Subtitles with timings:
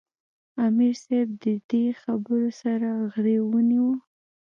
[0.65, 4.01] "امیر صېب د دې خبرو سره غرېو ونیوۀ ـ